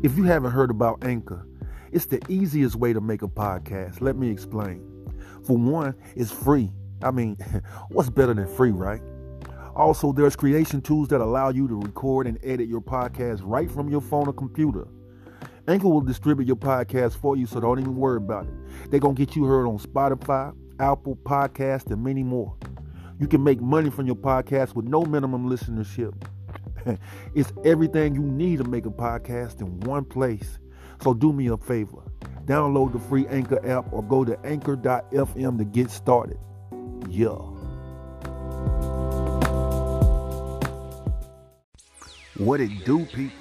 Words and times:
If 0.00 0.16
you 0.16 0.22
haven't 0.22 0.52
heard 0.52 0.70
about 0.70 1.02
Anchor, 1.02 1.44
it's 1.90 2.06
the 2.06 2.22
easiest 2.28 2.76
way 2.76 2.92
to 2.92 3.00
make 3.00 3.22
a 3.22 3.28
podcast. 3.28 4.00
Let 4.00 4.14
me 4.14 4.30
explain. 4.30 4.80
For 5.44 5.56
one, 5.56 5.96
it's 6.14 6.30
free. 6.30 6.70
I 7.02 7.10
mean, 7.10 7.36
what's 7.88 8.08
better 8.08 8.32
than 8.32 8.46
free, 8.46 8.70
right? 8.70 9.02
Also, 9.74 10.12
there's 10.12 10.36
creation 10.36 10.80
tools 10.80 11.08
that 11.08 11.20
allow 11.20 11.48
you 11.48 11.66
to 11.66 11.74
record 11.74 12.28
and 12.28 12.38
edit 12.44 12.68
your 12.68 12.80
podcast 12.80 13.40
right 13.42 13.68
from 13.68 13.88
your 13.88 14.00
phone 14.00 14.28
or 14.28 14.32
computer. 14.32 14.86
Anchor 15.66 15.88
will 15.88 16.00
distribute 16.00 16.46
your 16.46 16.56
podcast 16.56 17.16
for 17.16 17.36
you, 17.36 17.46
so 17.46 17.58
don't 17.58 17.80
even 17.80 17.96
worry 17.96 18.18
about 18.18 18.46
it. 18.46 18.90
They're 18.92 19.00
going 19.00 19.16
to 19.16 19.26
get 19.26 19.34
you 19.34 19.46
heard 19.46 19.66
on 19.66 19.78
Spotify, 19.78 20.54
Apple 20.78 21.16
Podcast, 21.16 21.90
and 21.90 22.04
many 22.04 22.22
more. 22.22 22.56
You 23.18 23.26
can 23.26 23.42
make 23.42 23.60
money 23.60 23.90
from 23.90 24.06
your 24.06 24.14
podcast 24.14 24.76
with 24.76 24.84
no 24.84 25.04
minimum 25.04 25.48
listenership. 25.48 26.14
it's 27.34 27.52
everything 27.64 28.14
you 28.14 28.22
need 28.22 28.58
to 28.58 28.64
make 28.64 28.86
a 28.86 28.90
podcast 28.90 29.60
in 29.60 29.80
one 29.80 30.04
place. 30.04 30.58
So 31.02 31.14
do 31.14 31.32
me 31.32 31.48
a 31.48 31.56
favor. 31.56 32.02
Download 32.44 32.92
the 32.92 32.98
free 32.98 33.26
Anchor 33.28 33.64
app 33.68 33.92
or 33.92 34.02
go 34.02 34.24
to 34.24 34.38
anchor.fm 34.44 35.58
to 35.58 35.64
get 35.64 35.90
started. 35.90 36.38
Yeah. 37.08 37.36
What 42.38 42.60
it 42.60 42.84
do, 42.84 43.04
people? 43.06 43.36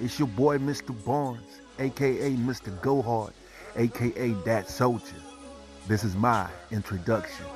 It's 0.00 0.18
your 0.18 0.28
boy, 0.28 0.58
Mr. 0.58 0.94
Barnes, 1.04 1.60
aka 1.78 2.36
Mr. 2.36 2.70
Gohard, 2.80 3.32
aka 3.76 4.32
Dat 4.44 4.68
Soldier. 4.68 5.16
This 5.88 6.04
is 6.04 6.14
my 6.14 6.48
introduction. 6.70 7.46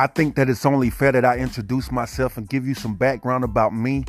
I 0.00 0.06
think 0.06 0.36
that 0.36 0.48
it's 0.48 0.64
only 0.64 0.90
fair 0.90 1.10
that 1.10 1.24
I 1.24 1.38
introduce 1.38 1.90
myself 1.90 2.36
and 2.36 2.48
give 2.48 2.64
you 2.64 2.74
some 2.74 2.94
background 2.94 3.42
about 3.42 3.74
me 3.74 4.04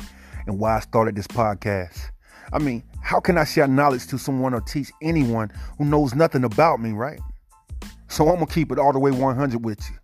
and 0.46 0.56
why 0.56 0.76
I 0.76 0.80
started 0.80 1.16
this 1.16 1.26
podcast. 1.26 2.10
I 2.52 2.60
mean, 2.60 2.84
how 3.02 3.18
can 3.18 3.36
I 3.36 3.42
share 3.42 3.66
knowledge 3.66 4.06
to 4.08 4.18
someone 4.18 4.54
or 4.54 4.60
teach 4.60 4.92
anyone 5.02 5.50
who 5.78 5.84
knows 5.84 6.14
nothing 6.14 6.44
about 6.44 6.80
me, 6.80 6.92
right? 6.92 7.18
So 8.06 8.28
I'm 8.28 8.34
gonna 8.34 8.46
keep 8.46 8.70
it 8.70 8.78
all 8.78 8.92
the 8.92 9.00
way 9.00 9.10
100 9.10 9.64
with 9.64 9.80
you. 9.90 9.96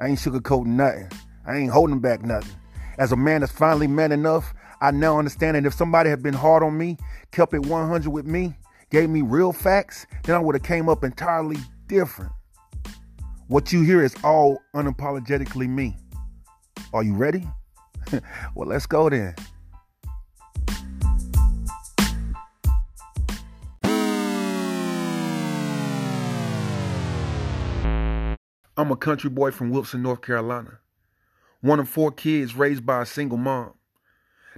I 0.00 0.06
ain't 0.06 0.18
sugarcoating 0.18 0.68
nothing. 0.68 1.10
I 1.46 1.56
ain't 1.56 1.72
holding 1.72 2.00
back 2.00 2.22
nothing. 2.22 2.54
As 2.96 3.12
a 3.12 3.16
man 3.16 3.40
that's 3.40 3.52
finally 3.52 3.86
man 3.86 4.12
enough, 4.12 4.54
I 4.80 4.92
now 4.92 5.18
understand 5.18 5.56
that 5.56 5.66
if 5.66 5.74
somebody 5.74 6.08
had 6.08 6.22
been 6.22 6.32
hard 6.32 6.62
on 6.62 6.78
me, 6.78 6.96
kept 7.32 7.52
it 7.52 7.66
100 7.66 8.08
with 8.08 8.24
me, 8.24 8.56
gave 8.90 9.10
me 9.10 9.20
real 9.20 9.52
facts, 9.52 10.06
then 10.24 10.36
I 10.36 10.38
would 10.38 10.54
have 10.54 10.62
came 10.62 10.88
up 10.88 11.04
entirely 11.04 11.58
different. 11.86 12.32
What 13.48 13.72
you 13.72 13.80
hear 13.80 14.04
is 14.04 14.14
all 14.22 14.60
unapologetically 14.74 15.70
me. 15.70 15.96
Are 16.92 17.02
you 17.02 17.14
ready? 17.14 17.48
well, 18.54 18.68
let's 18.68 18.84
go 18.84 19.08
then. 19.08 19.34
I'm 28.76 28.92
a 28.92 28.96
country 28.96 29.30
boy 29.30 29.50
from 29.50 29.70
Wilson, 29.70 30.02
North 30.02 30.20
Carolina. 30.20 30.80
One 31.62 31.80
of 31.80 31.88
four 31.88 32.12
kids 32.12 32.54
raised 32.54 32.84
by 32.84 33.00
a 33.00 33.06
single 33.06 33.38
mom. 33.38 33.72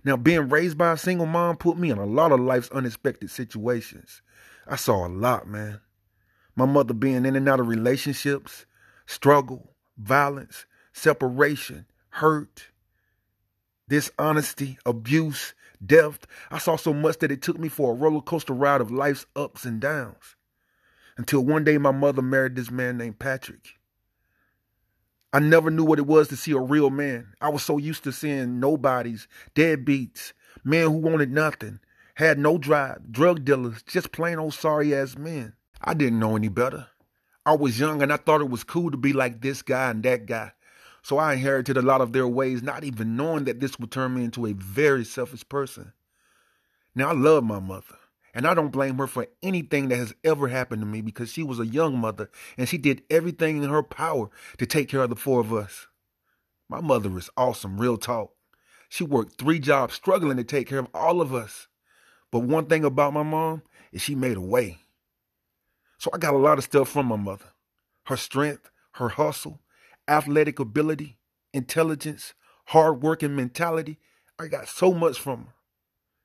Now, 0.02 0.16
being 0.16 0.48
raised 0.48 0.76
by 0.76 0.92
a 0.92 0.96
single 0.96 1.26
mom 1.26 1.58
put 1.58 1.78
me 1.78 1.90
in 1.90 1.98
a 1.98 2.04
lot 2.04 2.32
of 2.32 2.40
life's 2.40 2.70
unexpected 2.72 3.30
situations. 3.30 4.20
I 4.66 4.74
saw 4.74 5.06
a 5.06 5.08
lot, 5.08 5.46
man. 5.46 5.80
My 6.56 6.66
mother 6.66 6.92
being 6.92 7.24
in 7.24 7.36
and 7.36 7.48
out 7.48 7.60
of 7.60 7.68
relationships, 7.68 8.66
struggle, 9.10 9.74
violence, 9.98 10.66
separation, 10.92 11.84
hurt, 12.10 12.68
dishonesty, 13.88 14.78
abuse, 14.86 15.52
death. 15.84 16.28
I 16.50 16.58
saw 16.58 16.76
so 16.76 16.94
much 16.94 17.18
that 17.18 17.32
it 17.32 17.42
took 17.42 17.58
me 17.58 17.68
for 17.68 17.90
a 17.90 17.96
roller 17.96 18.20
coaster 18.20 18.52
ride 18.52 18.80
of 18.80 18.92
life's 18.92 19.26
ups 19.34 19.64
and 19.64 19.80
downs. 19.80 20.36
Until 21.16 21.44
one 21.44 21.64
day 21.64 21.76
my 21.76 21.90
mother 21.90 22.22
married 22.22 22.54
this 22.54 22.70
man 22.70 22.98
named 22.98 23.18
Patrick. 23.18 23.80
I 25.32 25.40
never 25.40 25.72
knew 25.72 25.84
what 25.84 25.98
it 25.98 26.06
was 26.06 26.28
to 26.28 26.36
see 26.36 26.52
a 26.52 26.60
real 26.60 26.90
man. 26.90 27.34
I 27.40 27.48
was 27.48 27.64
so 27.64 27.78
used 27.78 28.04
to 28.04 28.12
seeing 28.12 28.60
nobodies, 28.60 29.26
deadbeats, 29.56 30.32
men 30.62 30.84
who 30.84 30.98
wanted 30.98 31.32
nothing, 31.32 31.80
had 32.14 32.38
no 32.38 32.58
drive, 32.58 33.10
drug 33.10 33.44
dealers, 33.44 33.82
just 33.82 34.12
plain 34.12 34.38
old 34.38 34.54
sorry 34.54 34.94
ass 34.94 35.16
men. 35.16 35.54
I 35.80 35.94
didn't 35.94 36.20
know 36.20 36.36
any 36.36 36.48
better. 36.48 36.89
I 37.46 37.54
was 37.54 37.80
young 37.80 38.02
and 38.02 38.12
I 38.12 38.16
thought 38.16 38.42
it 38.42 38.50
was 38.50 38.64
cool 38.64 38.90
to 38.90 38.96
be 38.96 39.12
like 39.12 39.40
this 39.40 39.62
guy 39.62 39.90
and 39.90 40.02
that 40.02 40.26
guy. 40.26 40.52
So 41.02 41.16
I 41.16 41.32
inherited 41.32 41.76
a 41.76 41.82
lot 41.82 42.02
of 42.02 42.12
their 42.12 42.28
ways, 42.28 42.62
not 42.62 42.84
even 42.84 43.16
knowing 43.16 43.44
that 43.44 43.60
this 43.60 43.78
would 43.78 43.90
turn 43.90 44.14
me 44.14 44.24
into 44.24 44.46
a 44.46 44.52
very 44.52 45.04
selfish 45.04 45.48
person. 45.48 45.92
Now, 46.94 47.10
I 47.10 47.12
love 47.12 47.44
my 47.44 47.60
mother, 47.60 47.96
and 48.34 48.46
I 48.46 48.52
don't 48.52 48.72
blame 48.72 48.98
her 48.98 49.06
for 49.06 49.26
anything 49.42 49.88
that 49.88 49.96
has 49.96 50.14
ever 50.24 50.48
happened 50.48 50.82
to 50.82 50.86
me 50.86 51.00
because 51.00 51.32
she 51.32 51.42
was 51.42 51.58
a 51.58 51.66
young 51.66 51.96
mother 51.96 52.30
and 52.58 52.68
she 52.68 52.76
did 52.76 53.02
everything 53.08 53.62
in 53.62 53.70
her 53.70 53.82
power 53.82 54.28
to 54.58 54.66
take 54.66 54.88
care 54.88 55.02
of 55.02 55.10
the 55.10 55.16
four 55.16 55.40
of 55.40 55.52
us. 55.52 55.86
My 56.68 56.80
mother 56.80 57.16
is 57.16 57.30
awesome, 57.36 57.80
real 57.80 57.96
talk. 57.96 58.32
She 58.88 59.04
worked 59.04 59.38
three 59.38 59.60
jobs 59.60 59.94
struggling 59.94 60.36
to 60.36 60.44
take 60.44 60.68
care 60.68 60.80
of 60.80 60.88
all 60.92 61.20
of 61.20 61.32
us. 61.32 61.68
But 62.30 62.40
one 62.40 62.66
thing 62.66 62.84
about 62.84 63.12
my 63.12 63.22
mom 63.22 63.62
is 63.92 64.02
she 64.02 64.14
made 64.14 64.36
a 64.36 64.40
way. 64.40 64.78
So 66.00 66.10
I 66.14 66.16
got 66.16 66.32
a 66.32 66.38
lot 66.38 66.56
of 66.56 66.64
stuff 66.64 66.88
from 66.88 67.06
my 67.06 67.16
mother 67.16 67.44
her 68.06 68.16
strength, 68.16 68.70
her 68.92 69.10
hustle, 69.10 69.60
athletic 70.08 70.58
ability, 70.58 71.18
intelligence, 71.52 72.32
hard 72.68 73.02
working 73.02 73.36
mentality. 73.36 73.98
I 74.38 74.46
got 74.46 74.66
so 74.66 74.94
much 74.94 75.18
from 75.18 75.44
her. 75.44 75.54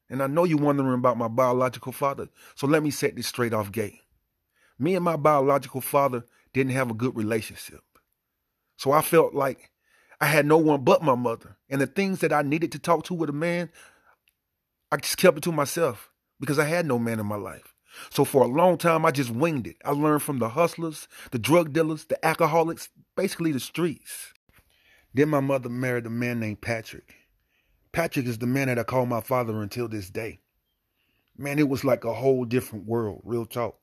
And 0.10 0.24
I 0.24 0.28
know 0.28 0.46
you're 0.46 0.58
wondering 0.58 0.94
about 0.94 1.18
my 1.18 1.28
biological 1.28 1.92
father, 1.92 2.30
so 2.56 2.68
let 2.68 2.84
me 2.84 2.90
set 2.90 3.18
this 3.18 3.28
straight 3.28 3.54
off 3.54 3.72
gate. 3.72 4.00
Me 4.80 4.96
and 4.96 5.04
my 5.04 5.18
biological 5.18 5.82
father 5.82 6.24
didn't 6.54 6.72
have 6.72 6.90
a 6.90 6.96
good 6.96 7.16
relationship. 7.16 7.82
So 8.78 8.94
I 8.94 9.02
felt 9.02 9.34
like 9.34 9.72
I 10.22 10.28
had 10.28 10.46
no 10.46 10.58
one 10.58 10.86
but 10.86 11.04
my 11.04 11.16
mother. 11.16 11.58
And 11.70 11.82
the 11.82 11.88
things 11.88 12.20
that 12.20 12.32
I 12.32 12.44
needed 12.44 12.72
to 12.72 12.80
talk 12.80 13.04
to 13.06 13.14
with 13.14 13.30
a 13.30 13.34
man, 13.34 13.70
I 14.90 14.98
just 14.98 15.18
kept 15.18 15.38
it 15.38 15.44
to 15.44 15.52
myself 15.52 16.12
because 16.40 16.60
I 16.60 16.66
had 16.66 16.86
no 16.86 16.98
man 16.98 17.20
in 17.20 17.26
my 17.26 17.36
life. 17.36 17.75
So 18.10 18.26
for 18.26 18.44
a 18.44 18.48
long 18.48 18.78
time, 18.78 19.06
I 19.06 19.12
just 19.12 19.32
winged 19.32 19.68
it. 19.68 19.78
I 19.84 19.92
learned 19.92 20.22
from 20.22 20.40
the 20.40 20.50
hustlers, 20.50 21.08
the 21.32 21.40
drug 21.40 21.74
dealers, 21.74 22.06
the 22.06 22.24
alcoholics, 22.26 22.90
basically 23.16 23.52
the 23.52 23.60
streets. 23.60 24.34
Then 25.14 25.30
my 25.30 25.40
mother 25.40 25.70
married 25.70 26.06
a 26.06 26.10
man 26.10 26.40
named 26.40 26.62
Patrick. 26.62 27.16
Patrick 27.92 28.26
is 28.26 28.40
the 28.40 28.48
man 28.48 28.68
that 28.68 28.80
I 28.80 28.84
call 28.84 29.06
my 29.06 29.22
father 29.22 29.62
until 29.62 29.88
this 29.88 30.10
day. 30.10 30.40
Man, 31.38 31.60
it 31.60 31.70
was 31.70 31.84
like 31.84 32.04
a 32.04 32.14
whole 32.14 32.46
different 32.46 32.86
world, 32.86 33.22
real 33.24 33.46
talk. 33.46 33.78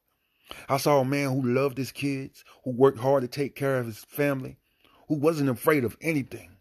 I 0.68 0.76
saw 0.76 1.00
a 1.00 1.04
man 1.04 1.30
who 1.30 1.54
loved 1.54 1.78
his 1.78 1.92
kids, 1.92 2.44
who 2.64 2.72
worked 2.72 2.98
hard 2.98 3.22
to 3.22 3.28
take 3.28 3.56
care 3.56 3.78
of 3.78 3.86
his 3.86 4.04
family, 4.04 4.58
who 5.08 5.14
wasn't 5.14 5.48
afraid 5.48 5.84
of 5.84 5.96
anything. 6.02 6.56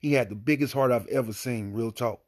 He 0.00 0.14
had 0.14 0.28
the 0.28 0.34
biggest 0.34 0.72
heart 0.72 0.90
I've 0.90 1.06
ever 1.06 1.32
seen, 1.32 1.72
real 1.72 1.92
talk. 1.92 2.20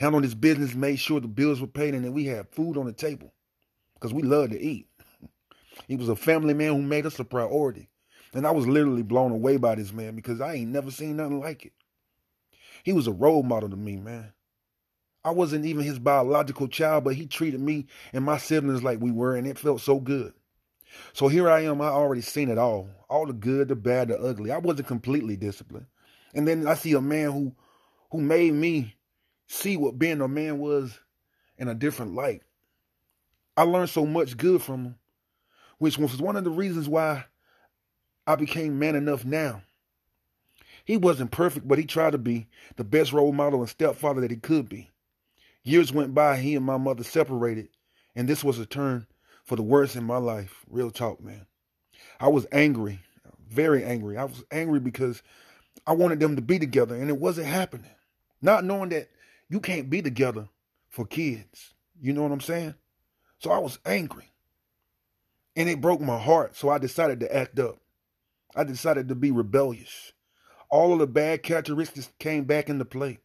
Handled 0.00 0.24
his 0.24 0.34
business, 0.34 0.74
made 0.74 0.98
sure 0.98 1.20
the 1.20 1.28
bills 1.28 1.60
were 1.60 1.66
paid, 1.68 1.94
and 1.94 2.04
that 2.04 2.12
we 2.12 2.24
had 2.24 2.48
food 2.50 2.76
on 2.76 2.86
the 2.86 2.92
table 2.92 3.32
because 4.04 4.12
we 4.12 4.22
love 4.22 4.50
to 4.50 4.60
eat. 4.60 4.86
He 5.88 5.96
was 5.96 6.10
a 6.10 6.16
family 6.16 6.52
man 6.52 6.74
who 6.74 6.82
made 6.82 7.06
us 7.06 7.18
a 7.18 7.24
priority. 7.24 7.88
And 8.34 8.46
I 8.46 8.50
was 8.50 8.66
literally 8.66 9.00
blown 9.02 9.32
away 9.32 9.56
by 9.56 9.76
this 9.76 9.94
man 9.94 10.14
because 10.14 10.42
I 10.42 10.56
ain't 10.56 10.72
never 10.72 10.90
seen 10.90 11.16
nothing 11.16 11.40
like 11.40 11.64
it. 11.64 11.72
He 12.82 12.92
was 12.92 13.06
a 13.06 13.12
role 13.12 13.42
model 13.42 13.70
to 13.70 13.76
me, 13.76 13.96
man. 13.96 14.34
I 15.24 15.30
wasn't 15.30 15.64
even 15.64 15.84
his 15.84 15.98
biological 15.98 16.68
child, 16.68 17.04
but 17.04 17.14
he 17.14 17.24
treated 17.24 17.60
me 17.60 17.86
and 18.12 18.26
my 18.26 18.36
siblings 18.36 18.82
like 18.82 19.00
we 19.00 19.10
were, 19.10 19.36
and 19.36 19.46
it 19.46 19.58
felt 19.58 19.80
so 19.80 19.98
good. 20.00 20.34
So 21.14 21.28
here 21.28 21.48
I 21.48 21.62
am, 21.62 21.80
I 21.80 21.86
already 21.86 22.20
seen 22.20 22.50
it 22.50 22.58
all. 22.58 22.90
All 23.08 23.24
the 23.24 23.32
good, 23.32 23.68
the 23.68 23.74
bad, 23.74 24.08
the 24.08 24.20
ugly. 24.20 24.50
I 24.50 24.58
wasn't 24.58 24.86
completely 24.86 25.38
disciplined. 25.38 25.86
And 26.34 26.46
then 26.46 26.66
I 26.66 26.74
see 26.74 26.92
a 26.92 27.00
man 27.00 27.32
who 27.32 27.54
who 28.10 28.20
made 28.20 28.52
me 28.52 28.96
see 29.46 29.78
what 29.78 29.98
being 29.98 30.20
a 30.20 30.28
man 30.28 30.58
was 30.58 30.98
in 31.56 31.68
a 31.68 31.74
different 31.74 32.14
light. 32.14 32.42
I 33.56 33.62
learned 33.62 33.90
so 33.90 34.04
much 34.04 34.36
good 34.36 34.62
from 34.62 34.84
him, 34.84 34.94
which 35.78 35.98
was 35.98 36.20
one 36.20 36.36
of 36.36 36.44
the 36.44 36.50
reasons 36.50 36.88
why 36.88 37.24
I 38.26 38.36
became 38.36 38.78
man 38.78 38.96
enough 38.96 39.24
now. 39.24 39.62
He 40.84 40.96
wasn't 40.96 41.30
perfect, 41.30 41.66
but 41.66 41.78
he 41.78 41.84
tried 41.84 42.12
to 42.12 42.18
be 42.18 42.46
the 42.76 42.84
best 42.84 43.12
role 43.12 43.32
model 43.32 43.60
and 43.60 43.68
stepfather 43.68 44.20
that 44.20 44.30
he 44.30 44.36
could 44.36 44.68
be. 44.68 44.90
Years 45.62 45.92
went 45.92 46.14
by, 46.14 46.36
he 46.36 46.54
and 46.56 46.64
my 46.64 46.76
mother 46.76 47.04
separated, 47.04 47.68
and 48.14 48.28
this 48.28 48.44
was 48.44 48.58
a 48.58 48.66
turn 48.66 49.06
for 49.44 49.56
the 49.56 49.62
worse 49.62 49.96
in 49.96 50.04
my 50.04 50.18
life. 50.18 50.64
Real 50.68 50.90
talk, 50.90 51.22
man. 51.22 51.46
I 52.20 52.28
was 52.28 52.46
angry, 52.52 53.00
very 53.48 53.82
angry. 53.82 54.18
I 54.18 54.24
was 54.24 54.44
angry 54.50 54.80
because 54.80 55.22
I 55.86 55.92
wanted 55.92 56.20
them 56.20 56.36
to 56.36 56.42
be 56.42 56.58
together, 56.58 56.94
and 56.94 57.08
it 57.08 57.18
wasn't 57.18 57.46
happening. 57.46 57.90
Not 58.42 58.64
knowing 58.64 58.90
that 58.90 59.08
you 59.48 59.60
can't 59.60 59.88
be 59.88 60.02
together 60.02 60.48
for 60.88 61.06
kids. 61.06 61.72
You 62.00 62.12
know 62.12 62.22
what 62.22 62.32
I'm 62.32 62.40
saying? 62.40 62.74
So 63.44 63.50
I 63.50 63.58
was 63.58 63.78
angry. 63.84 64.32
And 65.54 65.68
it 65.68 65.82
broke 65.82 66.00
my 66.00 66.18
heart, 66.18 66.56
so 66.56 66.70
I 66.70 66.78
decided 66.78 67.20
to 67.20 67.36
act 67.36 67.58
up. 67.58 67.76
I 68.56 68.64
decided 68.64 69.08
to 69.08 69.14
be 69.14 69.30
rebellious. 69.30 70.14
All 70.70 70.94
of 70.94 70.98
the 70.98 71.06
bad 71.06 71.42
characteristics 71.42 72.10
came 72.18 72.44
back 72.44 72.70
into 72.70 72.86
play. 72.86 73.18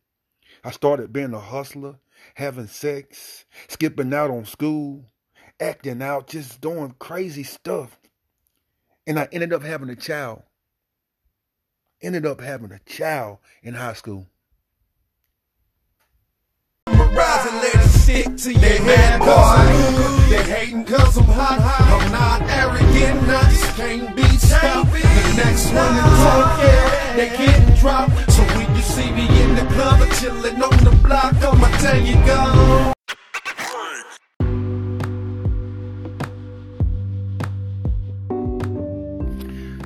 I 0.62 0.72
started 0.72 1.14
being 1.14 1.34
a 1.34 1.40
hustler, 1.40 2.00
having 2.34 2.68
sex, 2.68 3.46
skipping 3.70 4.14
out 4.14 4.30
on 4.30 4.44
school, 4.44 5.06
acting 5.58 6.02
out, 6.02 6.28
just 6.28 6.60
doing 6.60 6.96
crazy 7.00 7.44
stuff. 7.44 7.98
And 9.08 9.18
I 9.18 9.30
ended 9.32 9.54
up 9.54 9.64
having 9.64 9.90
a 9.90 9.96
child. 9.96 10.44
Ended 12.02 12.26
up 12.26 12.42
having 12.42 12.74
a 12.74 12.80
child 12.80 13.38
in 13.64 13.76
high 13.76 13.94
school. 13.94 14.28
And 18.10 18.26
let 18.26 18.26
it 18.26 18.40
stick 18.40 18.54
to 18.54 18.60
your 18.60 18.82
head, 18.82 19.20
boy. 19.20 20.30
They 20.30 20.44
hating 20.44 20.86
cause 20.86 21.18
I'm 21.18 21.26
hot. 21.26 21.60
I'm 21.60 22.12
not 22.12 22.42
arrogant, 22.50 23.30
I 23.30 23.50
just 23.50 23.76
can't 23.76 24.16
be 24.16 24.24
stopped. 24.38 24.92
The 24.92 25.34
next 25.36 25.66
one 25.74 25.96
to 25.96 26.02
talk, 26.02 26.60
yeah, 26.60 27.16
they 27.16 27.30
getting 27.38 27.76
dropped. 27.76 28.32
So 28.32 28.44
when 28.44 28.76
you 28.76 28.82
see 28.82 29.12
me 29.12 29.28
in 29.42 29.56
the 29.56 29.66
club 29.74 30.02
or 30.02 30.06
chillin' 30.06 30.62
on 30.62 30.84
the 30.84 30.92
block, 31.04 31.36
I'ma 31.36 31.68
tell 31.78 32.02
you 32.02 32.16
go. 32.26 32.94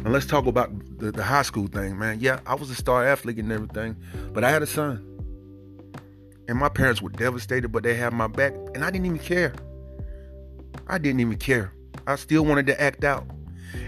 And 0.06 0.12
let's 0.12 0.26
talk 0.26 0.48
about 0.48 0.70
the, 0.98 1.12
the 1.12 1.24
high 1.24 1.44
school 1.44 1.68
thing, 1.68 1.98
man. 1.98 2.20
Yeah, 2.20 2.42
I 2.46 2.56
was 2.56 2.70
a 2.70 2.76
star 2.76 3.08
athlete 3.08 3.38
and 3.38 3.52
everything, 3.52 3.96
but 4.34 4.44
I 4.44 4.50
had 4.50 4.62
a 4.62 4.68
son. 4.68 5.13
And 6.48 6.58
my 6.58 6.70
parents 6.70 7.02
were 7.02 7.10
devastated, 7.10 7.70
but 7.70 7.84
they 7.84 7.94
had 7.94 8.14
my 8.14 8.28
back, 8.28 8.54
and 8.74 8.84
I 8.84 8.92
didn't 8.92 9.06
even 9.06 9.20
care. 9.20 9.54
I 10.88 10.98
didn't 10.98 11.22
even 11.22 11.38
care. 11.38 11.74
I 12.06 12.16
still 12.16 12.44
wanted 12.46 12.68
to 12.68 12.82
act 12.82 13.04
out. 13.04 13.26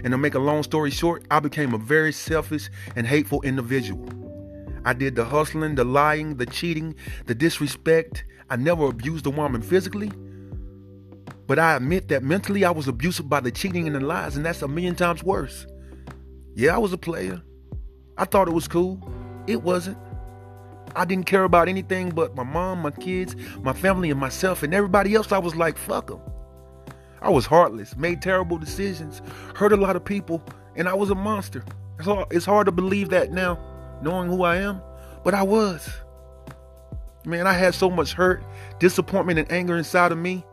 And 0.02 0.12
to 0.12 0.18
make 0.18 0.34
a 0.34 0.38
long 0.38 0.62
story 0.62 0.90
short, 0.90 1.24
I 1.30 1.40
became 1.40 1.74
a 1.74 1.78
very 1.78 2.12
selfish 2.12 2.70
and 2.96 3.06
hateful 3.06 3.42
individual. 3.42 4.08
I 4.84 4.92
did 4.92 5.16
the 5.16 5.24
hustling, 5.24 5.74
the 5.74 5.84
lying, 5.84 6.36
the 6.36 6.46
cheating, 6.46 6.94
the 7.26 7.34
disrespect. 7.34 8.24
I 8.48 8.56
never 8.56 8.86
abused 8.86 9.26
a 9.26 9.30
woman 9.30 9.60
physically, 9.60 10.10
but 11.46 11.58
I 11.58 11.74
admit 11.74 12.08
that 12.08 12.22
mentally 12.22 12.64
I 12.64 12.70
was 12.70 12.88
abusive 12.88 13.28
by 13.28 13.40
the 13.40 13.50
cheating 13.50 13.86
and 13.86 13.96
the 13.96 14.00
lies, 14.00 14.36
and 14.36 14.46
that's 14.46 14.62
a 14.62 14.68
million 14.68 14.94
times 14.94 15.22
worse. 15.22 15.66
Yeah, 16.54 16.74
I 16.74 16.78
was 16.78 16.92
a 16.92 16.98
player. 16.98 17.42
I 18.16 18.24
thought 18.24 18.48
it 18.48 18.54
was 18.54 18.68
cool. 18.68 19.00
It 19.46 19.62
wasn't. 19.62 19.98
I 20.94 21.04
didn't 21.04 21.26
care 21.26 21.44
about 21.44 21.68
anything 21.68 22.10
but 22.10 22.34
my 22.34 22.44
mom, 22.44 22.82
my 22.82 22.90
kids, 22.90 23.34
my 23.62 23.72
family, 23.72 24.10
and 24.10 24.20
myself, 24.20 24.62
and 24.62 24.72
everybody 24.72 25.14
else. 25.14 25.32
I 25.32 25.38
was 25.38 25.56
like, 25.56 25.76
fuck 25.76 26.08
them. 26.08 26.20
I 27.20 27.30
was 27.30 27.46
heartless, 27.46 27.96
made 27.96 28.22
terrible 28.22 28.58
decisions, 28.58 29.22
hurt 29.54 29.72
a 29.72 29.76
lot 29.76 29.96
of 29.96 30.04
people, 30.04 30.42
and 30.76 30.88
I 30.88 30.94
was 30.94 31.10
a 31.10 31.14
monster. 31.14 31.64
It's 32.30 32.44
hard 32.44 32.66
to 32.66 32.72
believe 32.72 33.08
that 33.10 33.32
now, 33.32 33.58
knowing 34.02 34.28
who 34.28 34.42
I 34.42 34.56
am, 34.56 34.80
but 35.24 35.34
I 35.34 35.42
was. 35.42 35.88
Man, 37.24 37.46
I 37.46 37.54
had 37.54 37.74
so 37.74 37.90
much 37.90 38.12
hurt, 38.12 38.44
disappointment, 38.78 39.38
and 39.38 39.50
anger 39.50 39.76
inside 39.76 40.12
of 40.12 40.18
me 40.18 40.44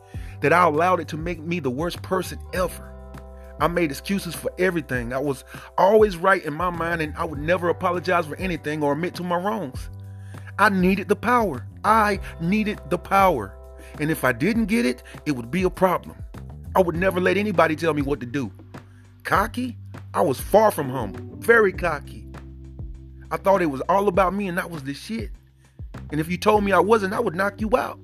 that 0.42 0.52
I 0.52 0.64
allowed 0.64 1.00
it 1.00 1.08
to 1.10 1.18
make 1.18 1.40
me 1.40 1.60
the 1.60 1.70
worst 1.70 2.02
person 2.02 2.40
ever. 2.54 2.94
I 3.60 3.68
made 3.68 3.92
excuses 3.92 4.34
for 4.34 4.52
everything. 4.58 5.14
I 5.14 5.20
was 5.20 5.44
always 5.78 6.18
right 6.18 6.44
in 6.44 6.54
my 6.54 6.70
mind 6.70 7.02
and 7.02 7.16
I 7.16 7.24
would 7.24 7.40
never 7.40 7.70
apologize 7.70 8.26
for 8.26 8.36
anything 8.38 8.84
or 8.84 8.94
admit 8.94 9.14
to 9.16 9.24
my 9.24 9.38
wrongs. 9.38 9.90
I 10.60 10.70
needed 10.70 11.08
the 11.08 11.16
power. 11.16 11.66
I 11.84 12.20
needed 12.40 12.80
the 12.90 12.98
power. 12.98 13.56
And 14.00 14.10
if 14.10 14.24
I 14.24 14.32
didn't 14.32 14.66
get 14.66 14.86
it, 14.86 15.04
it 15.26 15.32
would 15.32 15.52
be 15.52 15.64
a 15.64 15.70
problem. 15.70 16.18
I 16.76 16.82
would 16.82 16.96
never 16.96 17.20
let 17.20 17.38
anybody 17.38 17.76
tell 17.76 17.94
me 17.94 18.02
what 18.02 18.20
to 18.22 18.26
do. 18.26 18.52
Cocky? 19.24 19.78
I 20.14 20.22
was 20.22 20.40
far 20.40 20.72
from 20.72 20.90
humble, 20.90 21.38
very 21.38 21.72
cocky. 21.72 22.28
I 23.32 23.38
thought 23.38 23.62
it 23.62 23.68
was 23.68 23.82
all 23.90 24.08
about 24.08 24.34
me 24.34 24.48
and 24.48 24.58
that 24.58 24.70
was 24.70 24.84
the 24.84 24.94
shit. 24.94 25.32
And 26.12 26.20
if 26.20 26.30
you 26.30 26.38
told 26.38 26.64
me 26.64 26.72
I 26.72 26.80
wasn't, 26.80 27.14
I 27.14 27.20
would 27.20 27.36
knock 27.36 27.60
you 27.60 27.76
out. 27.76 28.00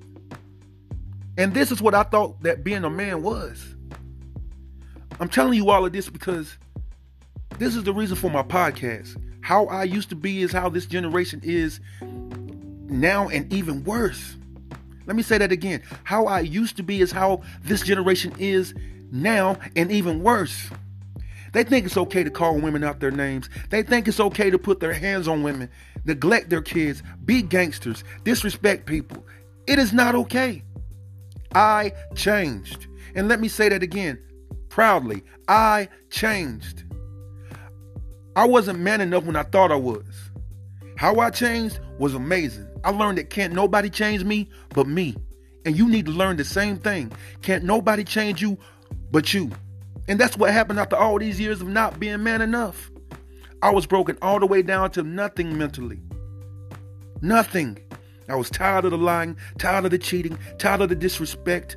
And 1.38 1.54
this 1.54 1.70
is 1.70 1.80
what 1.80 1.94
I 1.94 2.02
thought 2.02 2.42
that 2.42 2.64
being 2.64 2.84
a 2.84 2.90
man 2.90 3.22
was. 3.22 3.76
I'm 5.20 5.28
telling 5.28 5.54
you 5.54 5.70
all 5.70 5.86
of 5.86 5.92
this 5.92 6.08
because 6.08 6.56
this 7.58 7.76
is 7.76 7.84
the 7.84 7.92
reason 7.92 8.16
for 8.16 8.30
my 8.30 8.42
podcast. 8.42 9.16
How 9.42 9.66
I 9.66 9.84
used 9.84 10.08
to 10.10 10.16
be 10.16 10.42
is 10.42 10.52
how 10.52 10.68
this 10.68 10.86
generation 10.86 11.40
is 11.44 11.80
now 12.90 13.28
and 13.28 13.50
even 13.52 13.84
worse. 13.84 14.36
Let 15.06 15.16
me 15.16 15.22
say 15.22 15.38
that 15.38 15.52
again. 15.52 15.82
How 16.04 16.26
I 16.26 16.40
used 16.40 16.76
to 16.76 16.82
be 16.82 17.00
is 17.00 17.10
how 17.10 17.42
this 17.62 17.82
generation 17.82 18.32
is 18.38 18.74
now 19.10 19.56
and 19.76 19.90
even 19.90 20.22
worse. 20.22 20.70
They 21.52 21.64
think 21.64 21.86
it's 21.86 21.96
okay 21.96 22.22
to 22.22 22.30
call 22.30 22.60
women 22.60 22.84
out 22.84 23.00
their 23.00 23.10
names. 23.10 23.50
They 23.70 23.82
think 23.82 24.06
it's 24.06 24.20
okay 24.20 24.50
to 24.50 24.58
put 24.58 24.78
their 24.80 24.92
hands 24.92 25.26
on 25.26 25.42
women, 25.42 25.68
neglect 26.04 26.48
their 26.48 26.62
kids, 26.62 27.02
be 27.24 27.42
gangsters, 27.42 28.04
disrespect 28.22 28.86
people. 28.86 29.26
It 29.66 29.78
is 29.78 29.92
not 29.92 30.14
okay. 30.14 30.62
I 31.54 31.92
changed. 32.14 32.86
And 33.14 33.26
let 33.28 33.40
me 33.40 33.48
say 33.48 33.68
that 33.68 33.82
again 33.82 34.18
proudly. 34.68 35.24
I 35.48 35.88
changed. 36.10 36.84
I 38.36 38.46
wasn't 38.46 38.78
man 38.78 39.00
enough 39.00 39.24
when 39.24 39.36
I 39.36 39.42
thought 39.42 39.72
I 39.72 39.76
was. 39.76 40.30
How 40.96 41.16
I 41.16 41.30
changed 41.30 41.80
was 41.98 42.14
amazing. 42.14 42.69
I 42.84 42.90
learned 42.90 43.18
that 43.18 43.30
can't 43.30 43.52
nobody 43.52 43.90
change 43.90 44.24
me 44.24 44.48
but 44.70 44.86
me. 44.86 45.16
And 45.64 45.76
you 45.76 45.88
need 45.88 46.06
to 46.06 46.12
learn 46.12 46.36
the 46.36 46.44
same 46.44 46.78
thing. 46.78 47.12
Can't 47.42 47.64
nobody 47.64 48.04
change 48.04 48.40
you 48.40 48.58
but 49.10 49.34
you. 49.34 49.50
And 50.08 50.18
that's 50.18 50.36
what 50.36 50.52
happened 50.52 50.80
after 50.80 50.96
all 50.96 51.18
these 51.18 51.38
years 51.38 51.60
of 51.60 51.68
not 51.68 52.00
being 52.00 52.22
man 52.22 52.40
enough. 52.40 52.90
I 53.62 53.70
was 53.70 53.86
broken 53.86 54.16
all 54.22 54.40
the 54.40 54.46
way 54.46 54.62
down 54.62 54.90
to 54.92 55.02
nothing 55.02 55.58
mentally. 55.58 56.00
Nothing. 57.20 57.78
I 58.28 58.36
was 58.36 58.48
tired 58.48 58.84
of 58.86 58.92
the 58.92 58.98
lying, 58.98 59.36
tired 59.58 59.84
of 59.84 59.90
the 59.90 59.98
cheating, 59.98 60.38
tired 60.58 60.80
of 60.80 60.88
the 60.88 60.94
disrespect, 60.94 61.76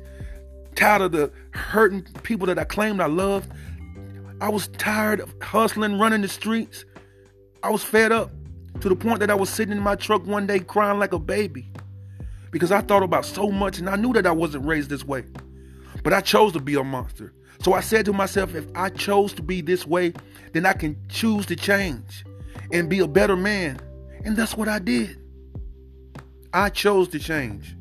tired 0.74 1.02
of 1.02 1.12
the 1.12 1.30
hurting 1.50 2.06
people 2.22 2.46
that 2.46 2.58
I 2.58 2.64
claimed 2.64 3.00
I 3.00 3.06
loved. 3.06 3.52
I 4.40 4.48
was 4.48 4.68
tired 4.68 5.20
of 5.20 5.34
hustling, 5.42 5.98
running 5.98 6.22
the 6.22 6.28
streets. 6.28 6.84
I 7.62 7.70
was 7.70 7.82
fed 7.84 8.12
up 8.12 8.30
to 8.80 8.88
the 8.88 8.96
point 8.96 9.20
that 9.20 9.30
I 9.30 9.34
was 9.34 9.50
sitting 9.50 9.76
in 9.76 9.82
my 9.82 9.96
truck 9.96 10.26
one 10.26 10.46
day 10.46 10.58
crying 10.58 10.98
like 10.98 11.12
a 11.12 11.18
baby 11.18 11.70
because 12.50 12.70
I 12.70 12.80
thought 12.80 13.02
about 13.02 13.24
so 13.24 13.50
much 13.50 13.78
and 13.78 13.88
I 13.88 13.96
knew 13.96 14.12
that 14.12 14.26
I 14.26 14.32
wasn't 14.32 14.64
raised 14.66 14.90
this 14.90 15.04
way. 15.04 15.24
But 16.02 16.12
I 16.12 16.20
chose 16.20 16.52
to 16.52 16.60
be 16.60 16.74
a 16.74 16.84
monster. 16.84 17.32
So 17.62 17.72
I 17.72 17.80
said 17.80 18.04
to 18.06 18.12
myself, 18.12 18.54
if 18.54 18.66
I 18.74 18.90
chose 18.90 19.32
to 19.34 19.42
be 19.42 19.60
this 19.60 19.86
way, 19.86 20.12
then 20.52 20.66
I 20.66 20.72
can 20.72 20.96
choose 21.08 21.46
to 21.46 21.56
change 21.56 22.24
and 22.72 22.88
be 22.88 23.00
a 23.00 23.08
better 23.08 23.36
man. 23.36 23.80
And 24.24 24.36
that's 24.36 24.56
what 24.56 24.68
I 24.68 24.78
did. 24.78 25.18
I 26.52 26.68
chose 26.68 27.08
to 27.08 27.18
change. 27.18 27.76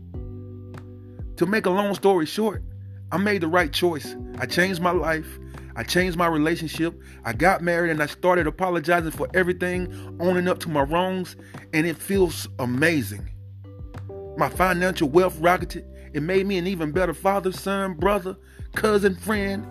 To 1.37 1.45
make 1.45 1.65
a 1.65 1.69
long 1.69 1.93
story 1.95 2.25
short, 2.25 2.63
I 3.11 3.17
made 3.17 3.41
the 3.41 3.47
right 3.47 3.71
choice. 3.71 4.15
I 4.39 4.45
changed 4.45 4.81
my 4.81 4.91
life. 4.91 5.39
I 5.75 5.83
changed 5.83 6.17
my 6.17 6.27
relationship. 6.27 6.99
I 7.25 7.33
got 7.33 7.61
married 7.61 7.91
and 7.91 8.01
I 8.01 8.05
started 8.05 8.47
apologizing 8.47 9.11
for 9.11 9.27
everything, 9.33 10.17
owning 10.19 10.47
up 10.47 10.59
to 10.59 10.69
my 10.69 10.81
wrongs, 10.81 11.35
and 11.73 11.87
it 11.87 11.97
feels 11.97 12.47
amazing. 12.59 13.29
My 14.37 14.49
financial 14.49 15.09
wealth 15.09 15.37
rocketed. 15.39 15.85
It 16.13 16.21
made 16.21 16.45
me 16.45 16.57
an 16.57 16.67
even 16.67 16.91
better 16.91 17.13
father, 17.13 17.51
son, 17.51 17.95
brother, 17.95 18.35
cousin, 18.75 19.15
friend. 19.15 19.65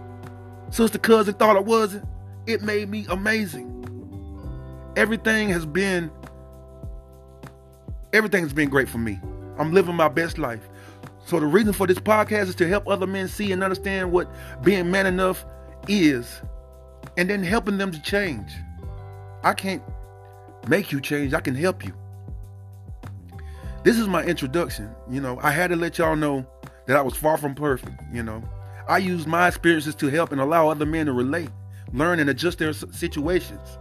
Sister, 0.71 0.99
cousin 0.99 1.35
thought 1.35 1.57
I 1.57 1.61
wasn't. 1.61 2.05
It 2.47 2.63
made 2.63 2.89
me 2.89 3.07
amazing. 3.09 3.69
Everything 4.97 5.49
has 5.51 5.65
been 5.65 6.11
everything 8.13 8.43
has 8.43 8.53
been 8.53 8.69
great 8.69 8.89
for 8.89 8.99
me. 8.99 9.19
I'm 9.59 9.73
living 9.73 9.95
my 9.95 10.09
best 10.09 10.37
life. 10.37 10.69
So 11.25 11.39
the 11.39 11.47
reason 11.47 11.73
for 11.73 11.87
this 11.87 11.99
podcast 11.99 12.49
is 12.49 12.55
to 12.57 12.69
help 12.69 12.89
other 12.89 13.07
men 13.07 13.29
see 13.29 13.53
and 13.53 13.63
understand 13.63 14.11
what 14.11 14.31
being 14.63 14.91
man 14.91 15.07
enough 15.07 15.45
is 15.89 16.41
and 17.17 17.29
then 17.29 17.43
helping 17.43 17.79
them 17.79 17.91
to 17.91 18.01
change. 18.03 18.51
I 19.43 19.55
can't 19.55 19.83
make 20.69 20.93
you 20.93 21.01
change, 21.01 21.35
I 21.35 21.41
can 21.41 21.55
help 21.55 21.85
you. 21.85 21.93
This 23.83 23.99
is 23.99 24.07
my 24.07 24.23
introduction. 24.23 24.91
You 25.11 25.21
know, 25.21 25.39
I 25.43 25.51
had 25.51 25.71
to 25.71 25.77
let 25.77 25.99
y'all 25.99 26.17
know 26.17 26.47
that 26.87 26.97
I 26.97 27.03
was 27.03 27.17
far 27.17 27.37
from 27.37 27.55
perfect, 27.55 28.01
you 28.13 28.23
know. 28.23 28.43
I 28.89 28.99
use 28.99 29.27
my 29.27 29.49
experiences 29.49 29.95
to 29.97 30.09
help 30.09 30.33
and 30.33 30.41
allow 30.41 30.69
other 30.69 30.87
men 30.87 31.07
to 31.07 31.13
relate, 31.13 31.51
learn, 31.93 32.21
and 32.21 32.31
adjust 32.31 32.59
their 32.59 32.73
situations. 32.73 33.79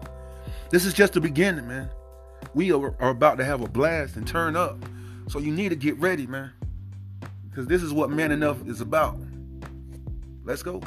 This 0.70 0.86
is 0.86 0.94
just 0.94 1.14
the 1.14 1.22
beginning, 1.22 1.68
man. 1.68 1.90
We 2.54 2.72
are, 2.72 2.96
are 3.00 3.10
about 3.10 3.38
to 3.38 3.46
have 3.46 3.62
a 3.62 3.68
blast 3.68 4.16
and 4.16 4.28
turn 4.28 4.56
up. 4.56 4.84
So 5.28 5.40
you 5.40 5.52
need 5.52 5.70
to 5.70 5.76
get 5.76 5.98
ready, 6.00 6.28
man. 6.28 6.52
Because 7.50 7.68
this 7.68 7.84
is 7.84 7.94
what 7.94 8.10
Man 8.10 8.32
Enough 8.32 8.68
is 8.68 8.82
about. 8.82 9.20
Let's 10.44 10.64
go. 10.64 10.82